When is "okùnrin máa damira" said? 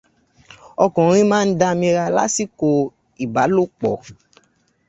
0.83-2.05